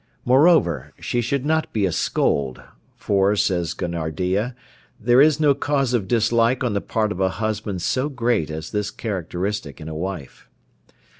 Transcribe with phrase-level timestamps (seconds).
[0.25, 2.59] Moreover, she should not be a scold,
[2.97, 4.55] for says Gonardiya,
[4.99, 8.71] "there is no cause of dislike on the part of a husband so great as
[8.71, 10.49] this characteristic in a wife."